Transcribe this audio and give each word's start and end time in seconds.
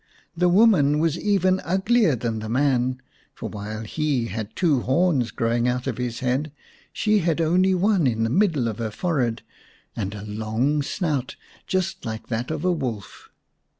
The 0.35 0.49
woman 0.49 0.97
was 0.97 1.19
even 1.19 1.59
uglier 1.59 2.15
than 2.15 2.39
the 2.39 2.49
man, 2.49 3.03
for 3.35 3.49
while 3.49 3.81
he 3.83 4.29
had 4.29 4.55
two 4.55 4.79
horns 4.79 5.29
growing 5.29 5.67
out 5.67 5.85
of 5.85 5.99
his 5.99 6.21
head 6.21 6.51
she 6.91 7.19
had 7.19 7.39
one 7.39 8.07
in 8.07 8.23
the 8.23 8.29
middle 8.31 8.67
of 8.67 8.79
her 8.79 8.89
forehead, 8.89 9.43
and 9.95 10.15
a 10.15 10.25
long 10.25 10.81
snout 10.81 11.35
just 11.67 12.03
like 12.03 12.29
'that 12.29 12.49
of 12.49 12.65
a 12.65 12.71
wolf. 12.71 13.29